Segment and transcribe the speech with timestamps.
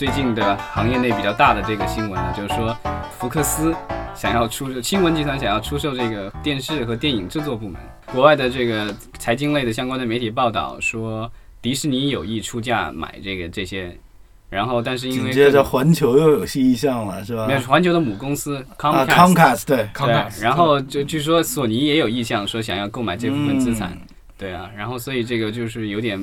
[0.00, 2.74] 最近的行业内比较大的这个新闻呢，就是说
[3.18, 3.76] 福克斯
[4.14, 7.78] 想要出售新闻集团想要出售这个电视和电影制作部门。
[8.10, 11.30] 国外的这个财经类的相关的媒体报道说，
[11.60, 13.94] 迪士尼有意出价买这个这些，
[14.48, 17.46] 然后但是因为紧接着环球又有意向了，是吧？
[17.46, 24.06] 没有环球的母公司啊 Comcast，、，Comcast 对，对，然后就据说索尼也有意向说想要购买这部分资产，嗯。
[24.38, 26.18] 对啊，然后所以这个就是有点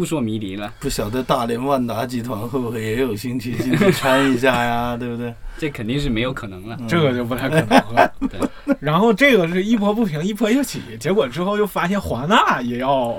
[0.00, 4.96] 扑朔迷离了，不晓得大连万达集团会不会也有兴趣进去参一下呀？
[4.98, 5.34] 对不对？
[5.58, 6.74] 这肯定是没有可能了。
[6.80, 8.10] 嗯这个就不太可能了。
[8.18, 8.40] 对
[8.80, 13.14] 然后这个是一波不平一波又起，结果之后又发现华纳也要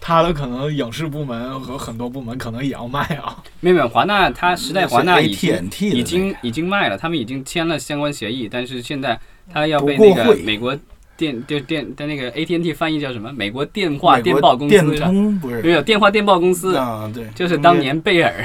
[0.00, 3.40] 他的可能影视部门和很多部门可能也要卖啊。
[3.60, 9.16] 没有没有，华纳它时代华纳已经已经已经卖了，他们已经签了相关协议，但是现在
[9.52, 10.76] 他要被那个美国
[11.16, 13.32] 电电电的那个 AT&T 翻译叫什么？
[13.32, 15.06] 美国电话电报公司是吧？
[15.06, 17.10] 通不是没有电话电报公司，啊？
[17.14, 18.44] 对，就是当年贝尔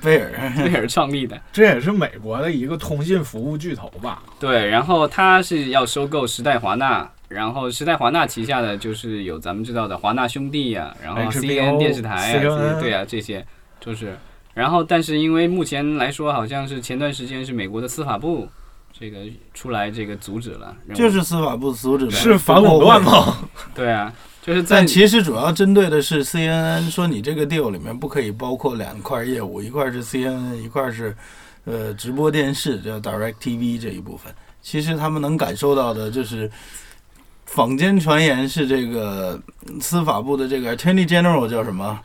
[0.00, 1.40] 贝尔贝尔创立的。
[1.52, 4.22] 这也是美国的一个通信服务巨头吧？
[4.38, 13.44] 对，然后他是要收购时代华纳，然后时代华纳旗下的就是有咱们知道的华纳兄弟呀、然后 CNN 电视台啊，对啊，这些
[13.80, 14.16] 就是，
[14.54, 18.48] 然后但是因为目前来说，好像是前段时间是美国的司法部
[18.92, 19.18] 这个
[19.54, 23.02] 出来这个阻止了，就是司法部阻止了，是反垄断？
[23.02, 23.38] 吗？
[23.74, 24.12] 对啊，
[24.42, 31.16] 就是在但其实主要针对的是 CNN，说你这个 deal 里面不可以包括两块业务，一块是 CNN，一块是
[31.64, 34.32] 呃直播电视，叫 Direct TV 这一部分。
[34.60, 36.48] 其实他们能感受到的就是，
[37.46, 39.40] 坊间传言是这个
[39.80, 41.98] 司法部的这个 Attorney General 叫什么？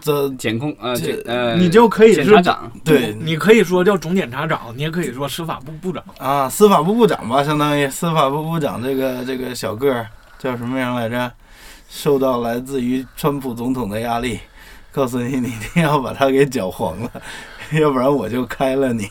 [0.00, 6.02] 这检控呃这检呃，你就可以是检察长，对你可以说叫总检察长，你也可以说司法部部长。
[6.18, 10.06] 啊，司法部部长吧，相当于司法部部长这个这个小个儿
[10.38, 11.30] 叫什么名来着？
[11.90, 14.38] 受到来自于川普总统的压力，
[14.92, 17.10] 告诉你你一定要把他给搅黄了，
[17.80, 19.08] 要不然我就开了你。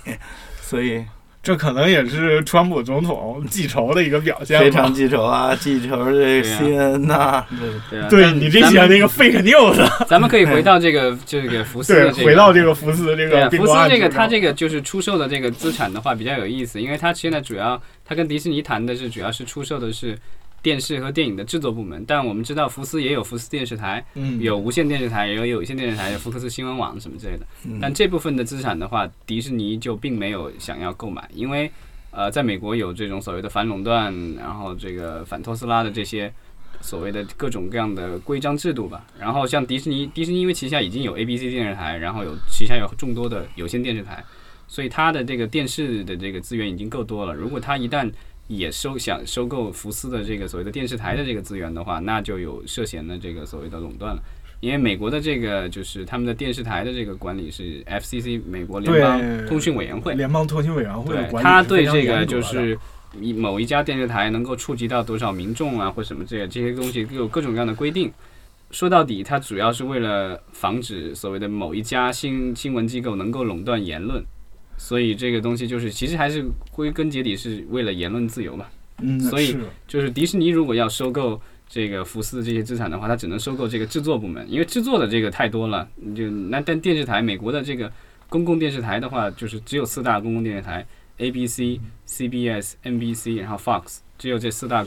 [0.61, 1.03] 所以
[1.47, 4.59] 这可能也是川普总统记仇的一个表现。
[4.59, 7.45] 非常记仇啊，记仇这个对啊 CNN 呐、
[7.89, 20.17] 对啊，对但你这些那个 fake news，咱们可以回到这个这个福斯的，这个，回到这个福斯这个并福斯这个购案之上它这个就是出售的这个资产的话比较有意思，因为他现在主要他跟迪士尼谈的是主要是出售的是
[20.61, 27.45] 电视和电影的制作部门，但我们知道福斯也有福斯电视台，嗯有无线电视台，也有有线电视台，有福克斯新闻网什么之类的。
[27.65, 31.71] 嗯但这部分的资产的话，迪士尼就并没有想要购买，因为
[32.11, 36.33] 呃，在美国有这种所谓的反垄断，然后这个反特斯拉的这些
[36.81, 39.05] 所谓的各种各样的规章制度吧。
[39.19, 44.23] 然后像迪士尼，迪士尼因为旗下已经有 ABC 电视台，然后有旗下有众多的有线电视台，
[44.67, 47.33] 所以它的这个电视的这个资源已经够多了。
[47.33, 48.11] 如果它一旦
[48.47, 54.21] 也收想收购福斯的这个所谓的电视台的这个资源的话，那就有涉嫌的这个所谓的垄断了。
[54.59, 62.75] 因为美国的这个就是他们的电视台的这个管理是 FCC 美国联邦通讯委员会，联邦通讯委员会对，他对这个就是
[63.21, 68.11] 一某一家电视台能够触及到多少民众啊，或什么这些这些东西都有各种各样的规定。
[68.71, 74.23] 说到底，它主要是为了防止所谓的某一家新新闻机构能够垄断言论，
[74.77, 78.65] 所以这个东西就是其实还是归根结底是为了言论自由嘛。
[79.01, 79.57] 嗯，所以
[79.87, 85.87] 就是迪士尼如果要收购这个福斯这些资产的话，它只能收购这个制作部门，因为制作的这个太多了。
[85.95, 87.91] 你就那但电视台，美国的这个
[88.29, 90.85] 公共电视台的话，就是只有四大公共电视台
[91.17, 94.85] ：ABC、CBS、NBC，然后 Fox，只有这四大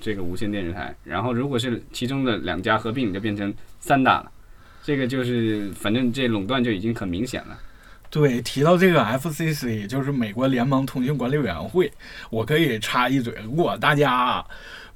[0.00, 0.92] 这个无线电视台。
[1.04, 4.32] 然后如果是其中的两家合并，就变成三大了。
[4.82, 7.56] 这个就是反正这垄断就已经很明显了。
[8.12, 11.90] 对，提到这个 FCC，就是美国联邦通讯管理委员会，
[12.28, 14.44] 我可以插一嘴，如果大家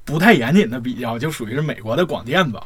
[0.05, 2.61] 不太严谨的比较，就属于是美国的广电吧。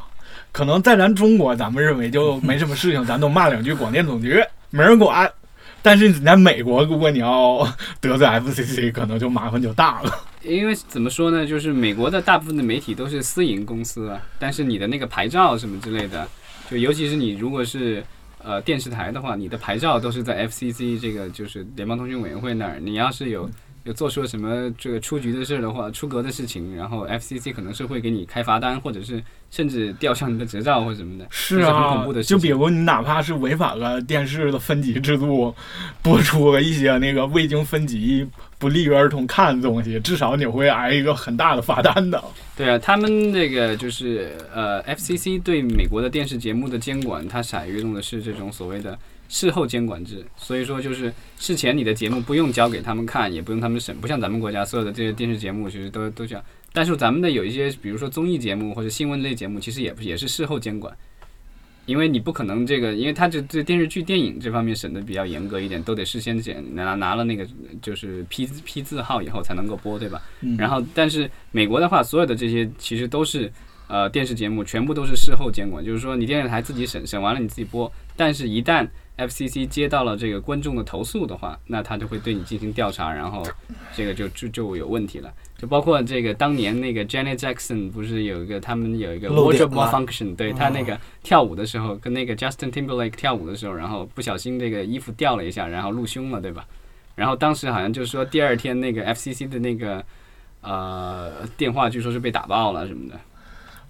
[0.52, 5.32] 可能在咱中国，咱们认为就没什么事情，咱都骂两句广电总局，没人管。
[5.80, 7.66] 但是你在美国，如果你要
[7.98, 10.14] 得罪 FCC，可能就麻烦就大了。
[10.42, 16.28] 因为怎么说呢，就是美国的大部分的媒体都是私营公司，但是你的那个牌照什么之类的，
[16.70, 18.04] 就尤其是你如果是
[18.42, 23.48] 呃电视台的话，你的牌照都是在 FCC 这个就是联邦通讯委员会那儿，你要是有
[23.84, 32.36] 有做出了什么这个出局的事儿的话，出格的事情，然后 FCC 可能是会给你开罚单，或者是甚至吊销你的执照或什么的，是啊是很啊恐怖的，事情。
[32.38, 35.54] 就比如你哪怕是违反了电视的分级制度，
[36.02, 38.26] 播出了一些那个未经分级、
[38.58, 42.22] 不利于儿童看的东西，至少你会挨一个很大的罚单的。
[42.56, 48.96] 对啊，他们那个就是呃，FCC 对美国的电视节目的监管，它采用的是这种所谓的
[49.32, 56.44] 事后监管制，所以说就是事前你的节目不用交给他们看，也不用他们审，不像咱们国家所有的这些电视节目其实都都这样。
[56.70, 60.94] 但是咱们的有一些，比如说综艺节目或者新闻类节目，其实也不也是事后监管。
[61.86, 67.48] 因为你不可能这个，因为他这这电视剧、电影这方面审的比较严格一点，都得事先检拿拿了那个
[67.80, 70.20] 就是批批字号以后才能够播，对吧？
[70.42, 73.50] 嗯然后，但是美国的话，所有的这些其实都是
[73.88, 78.88] 呃电视节目，全部都是事后监管，就是说你电视台自己审，审完了你自己播，但是一旦
[79.18, 83.42] FCC 接到了这个观众的投诉的话，那他就会对你进行调查，然后
[83.94, 85.32] 这个就就就有问题了。
[85.58, 96.66] 就包括这个当年那个 Janet Jackson 不是有一个他们有一个 wardrobe 吗 malfunction，对他那个跳舞的时候跟那个 Justin Timberlake 跳舞的时候，然后不小心这个衣服掉了一下，然后露胸了，对吧？
[97.14, 100.04] 然后当时好像就是说第二天那个 FCC 的那个
[100.62, 103.20] 呃电话据说是被打爆了什么的。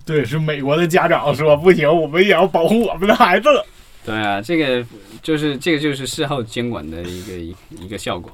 [0.04, 3.48] 对，是美国的家长说不行，我们也要保护我们的孩子。
[4.04, 4.84] 对啊，这个
[5.22, 7.54] 就是这个就是事后监管的一个一
[7.84, 8.32] 一个效果。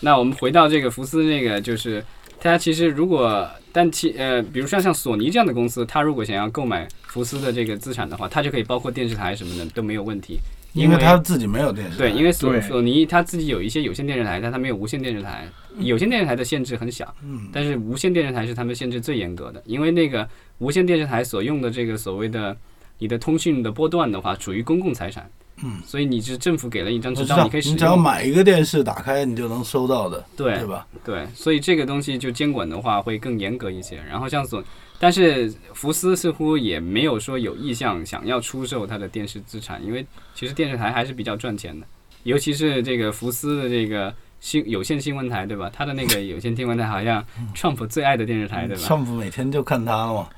[0.00, 2.02] 那我们回到这个福斯那个，就是
[2.40, 10.40] 它其实如果但其呃，比如说像索尼这样的公司，它如果想要购买福斯的这个资产的话，它就可以包括电视台什么的都没有问题。
[10.72, 11.98] 因为他自己没有电视台。
[11.98, 15.46] 对，因为索索尼它自己有一些有线电视台，但它没有无线电视台。
[15.78, 20.28] 有线电视台的限制很小，嗯，但是无线电视台是他们限制最严格的，因为那个
[20.58, 22.54] 无线电视台所用的这个所谓的
[22.98, 25.30] 你的通讯的波段的话，属于公共财产，
[25.62, 30.86] 嗯，所以你是政府给了一张执照，你可以使你只要，买一个电视打开，你就能收到的，对对吧？
[31.04, 34.02] 对，所以这个东西就监管的话会更严格一些。
[34.08, 34.62] 然后像索，
[34.98, 40.04] 但是福斯似乎也没有说有意向想要出售它的电视资产，因为
[40.34, 41.86] 其实电视台还是比较赚钱的，
[42.24, 45.70] 尤其是这个福斯的这个新有线新闻台，对吧？
[45.72, 47.24] 他的那个有线新闻台好像
[47.54, 50.28] Trump 最爱的电视台，对吧？？Trump 每天就看他了嘛，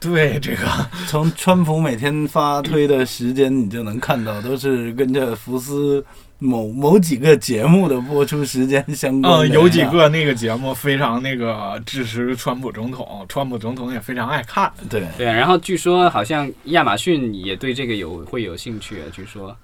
[0.00, 0.66] 对，这个
[1.08, 6.04] 从川普每天发推的时间你就能看到，都是跟着福斯
[6.38, 9.40] 某某几个节目的播出时间相关。
[9.40, 14.72] 嗯，有几个那个节目非常那个支持川普总统，川普总统也非常爱看。
[14.88, 19.56] 对，对，然后据说好像亚马逊也对这个有会有兴趣，据说。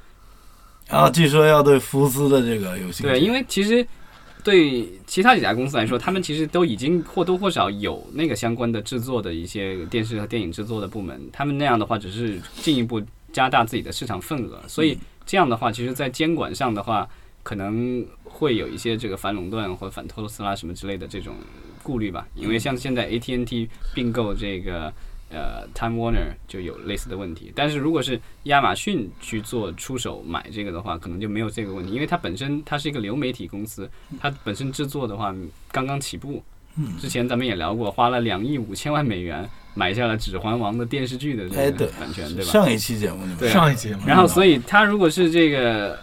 [0.88, 3.02] 然后据说要对福斯的这个有兴趣。
[3.04, 3.86] 对，因为其实
[4.44, 13.02] 对其他几家公司来说，他们其实都已经或多或少有那个相关的制作的一些电视和电影制作的部门，他们那样的话只是进一步
[13.32, 17.08] 加大自己的市场份额，所以这样的话，其实在监管上的话，
[17.42, 21.34] 可能会有一些这个反垄断或反托斯拉什么之类的这种
[21.82, 24.92] 顾虑吧，因为像现在 AT&T 并购这个。
[25.34, 33.90] 呃，Time Warner 就有类似的问题，但是如果是亚马逊去做出手买这个的话，可能就没有这个问题，因为它本身它是一个流媒体公司，
[34.20, 35.34] 它本身制作的话
[35.72, 36.42] 刚刚起步。
[37.00, 42.50] 之前咱们也聊过，花了两亿五千万美元买下了《指环王》的电视剧的这个版权，对吧？
[42.50, 45.96] 上一期节目，对啊上一期嘛，然后，所以他如果是这个，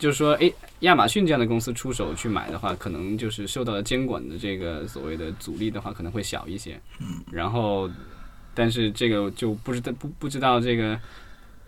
[0.00, 6.76] 就是说，诶，亚马逊这样的公司出手去买的话，可能就是受到了监管的这个所谓的阻力的话，可能会小一些。
[6.98, 7.22] 嗯。
[7.30, 7.88] 然后，
[8.56, 10.98] 但是这个就不知道不不知道这个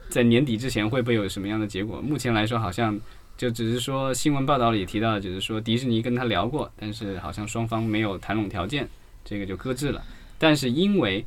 [0.09, 2.01] 在年底之前会不会有什么样的结果。
[2.01, 2.99] 目前来说，好像
[3.37, 8.89] 就只是说新闻报道里提到的，只是说迪士尼跟他聊过，但是好像双方没有谈拢条件，
[9.23, 10.03] 这个就搁置了。
[10.39, 11.23] 但是因为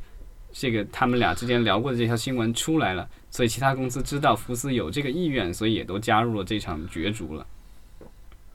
[0.52, 7.46] 这个他们俩之间聊过的这条新闻出来了，所以其他公司知道福斯有这个意愿，所以也都加入了这场角逐了。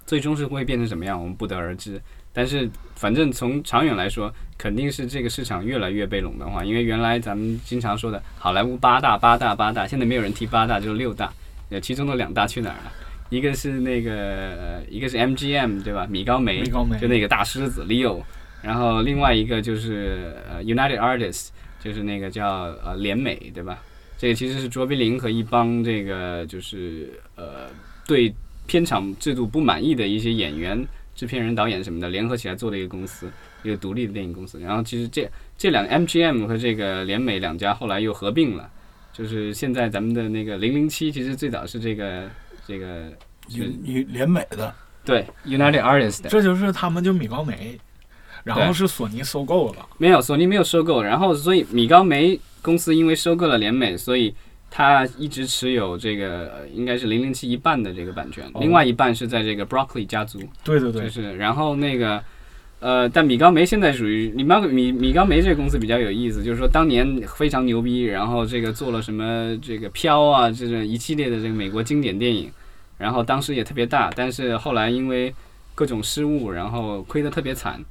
[0.05, 2.01] 最终是会变成什么样，我们不得而知。
[2.37, 6.63] 但是反正从长远来说，肯定是这个市场越来越被垄断化。
[6.63, 11.33] 因为原来咱们经常说的好莱坞八大、八大、八大，现在没有人提八大，就是六大。
[11.71, 12.91] 呃，其中的两大去哪儿了？
[13.31, 16.05] 一个是那个，一个是 MGM 对吧？
[16.07, 18.21] 米高梅，米高梅就那个大狮子 Leo，
[18.61, 21.47] 然后另外一个就是呃 United Artists，
[21.83, 22.47] 就是那个叫
[22.85, 23.79] 呃联美对吧？
[24.15, 27.67] 这个其实是卓别林和一帮这个就是呃
[28.05, 28.31] 对
[28.67, 33.27] 片场制度不满意的一些演员、制片人、导演什么的联合起来做的一个公司，
[33.63, 34.59] 一个独立的电影公司。
[34.59, 38.69] 然后其实这这两个 MGM 和这个联美两家后来又合并了，
[39.11, 42.29] 就是现在咱们的那个零零七，其实最早是这个
[42.67, 43.11] 这个
[43.49, 44.71] 与与联美的，
[45.03, 46.29] 对 United Artists 的。
[46.29, 47.79] 这就是他们就米高梅，
[48.43, 49.89] 然后是索尼收购了。
[49.97, 54.35] 没有，索尼没有收购，然后所以米高梅公司因为收购了联美，所以
[54.77, 58.59] 它一直持有这个呃应该是零零七一半的这个版权，哦。
[58.61, 62.23] 另外一半是在这个 Broccoli 家族，对对对，就是然后那个
[62.79, 72.51] 呃，但米高梅现在属于米高米米高梅这个公司比较有意思，就是说当年非常牛逼，然后这个做了什么这个飘啊，这个一系列的这个美国经典电影，
[72.99, 75.33] 然后当时也特别大，但是后来因为
[75.73, 77.83] 各种失误，然后亏得特别惨，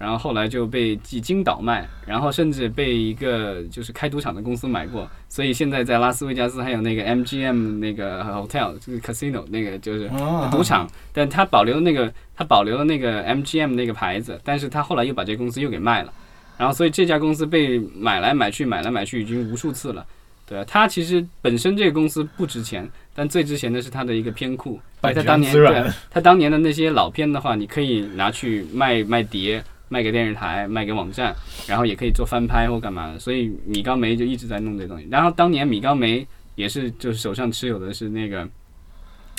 [0.00, 16.10] 然后后来就被几经倒卖，然后甚至被一个就是开赌场的公司买过，所以现在在拉斯维加斯还有那个 MGM 那个 hotel 就是 casino 那个就是啊赌场，但他保留了那个他保留了那个 MGM 那个牌子，但是他后来又把这公司又给卖了，
[16.56, 20.06] 然后所以这家公司被买来买去买来买去已经无数次了。
[20.46, 24.80] 对啊，它其实本身这个公司不值钱，但最值钱的是它的一个片库。
[25.00, 33.18] 版权它当年对它当年的那些老片的话，你可以拿去卖卖碟，卖给电视台，卖给网站，然后也可以做翻拍或干嘛的。
[33.18, 35.06] 所以米高梅就一直在弄这东西。
[35.10, 38.46] 然后当年米高梅也是就是手上持有的是那个《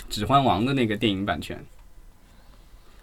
[0.09, 1.59] 指环王》的那个电影版权，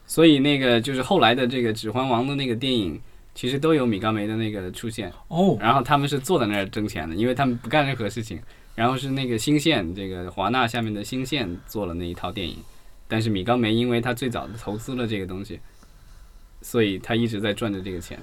[0.06, 3.00] 所以那个就是后来的这个《指环王》的那个电影。
[3.34, 8.36] 其实都有米高梅的那个出现，哦，然后他们是坐在那儿挣钱的，因为他们不干任何事情。
[8.74, 12.56] 然后是那个新线，这个华纳下面的新线做了那一套电影，
[13.06, 15.60] 但是米高梅因为他最早的投资了这个东西，
[16.60, 18.18] 所以他一直在赚着这个钱。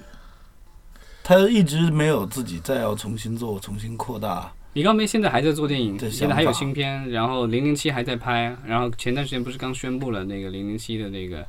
[1.22, 4.52] 他一直没有自己再要重新做、重新扩大。
[4.74, 11.44] 李高梅现在还在做电影，现在还有新片，然后零零七还在拍，然后前段时间不是刚宣布了那个零零七的那个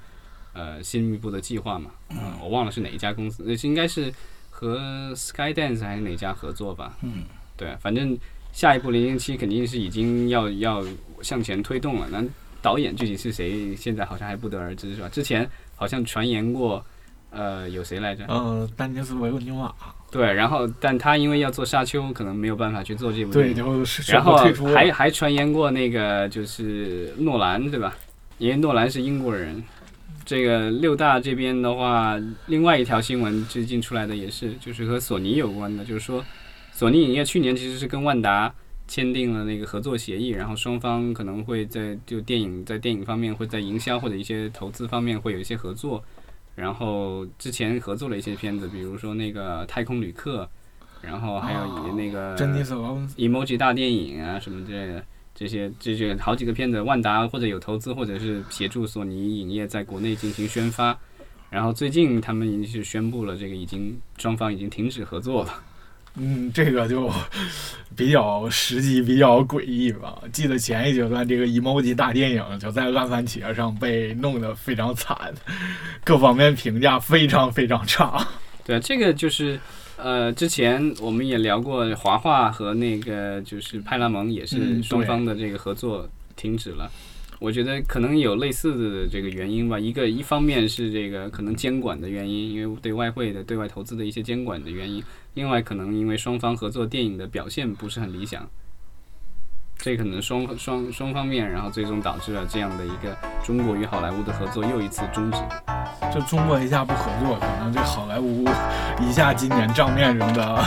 [0.53, 1.91] 呃新一部的计划嘛？
[2.09, 4.11] 嗯，我忘了是哪一家公司，呃应该是
[4.49, 6.97] 和 Skydance 还是哪家合作吧？
[7.03, 7.25] 嗯，
[7.57, 8.17] 对，反正
[8.53, 10.83] 下一步零零七肯定是已经要要
[11.21, 12.07] 向前推动了。
[12.09, 12.23] 那
[12.61, 15.09] 导演具体是谁，现在好像还不得而知，是吧？
[15.09, 16.83] 之前好像传言过，
[17.29, 18.25] 呃，有谁来着？
[18.27, 19.73] 呃，丹尼斯维欧纽瓦，
[20.11, 23.63] 对，然后但他因为要做沙丘，可能没有办法去做这部电对，
[24.09, 24.37] 然后
[24.73, 27.95] 还还传言过那个就是诺兰，对吧？
[28.39, 29.63] 因为诺兰是英国人。
[30.25, 36.21] 这个六大这边的话，另外一条新闻最近出来的也是，就是和索尼有关的，就是说
[36.73, 38.53] 索尼影业去年其实是跟万达
[38.87, 46.03] 签订了那个合作协议，然后双方可能会在就电影在电影方面会在营销或者一些投资方面会有一些合作。
[46.55, 50.43] 然后之前合作了一些片子，比如说那个《太空旅客》，
[51.01, 52.35] 然后还有以那个
[53.15, 60.97] emoji 大电影啊什么之类的，这些这些好几个片子，万达或者有投资，或者是协助索尼影业在国内进行宣发。
[61.51, 65.63] 然后最近他们已经是宣布了，这个已经双方已经停止合作了。
[66.19, 67.11] 嗯，这个就
[67.95, 70.21] 比较实际，比较诡异吧。
[70.31, 75.15] 记得前一阶段这个 emoji 大电影就在烂番茄上被弄得非常惨，
[76.03, 78.25] 各方面评价非常非常差。
[78.65, 79.59] 对，这个就是
[79.97, 86.91] 呃，之前我们也聊过，华化和那个就是派拉蒙也是嗯双方的这个合作停止了。
[87.39, 89.77] 我觉得可能有类似的这个原因吧。
[89.77, 95.01] 一个一方面是这个可能监管的原因，因为对外汇的对外投资的一些监管的原因；
[95.35, 98.49] 另外可能因为双方合作电影的表现不是很理想，
[99.77, 105.37] 这可能双双双方面，然后最终导致了这样的一个中国与好莱坞的合作又一次终止。
[106.11, 108.45] 这中国一下不合作，可能这好莱坞
[108.99, 110.65] 一下今年账面上的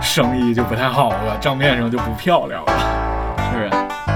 [0.00, 2.72] 生意就不太好了，账面上就不漂亮了。
[3.52, 4.09] 是啊。